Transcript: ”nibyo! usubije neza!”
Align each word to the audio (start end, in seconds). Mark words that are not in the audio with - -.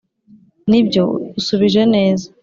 ”nibyo! 0.69 1.03
usubije 1.39 1.81
neza!” 1.93 2.25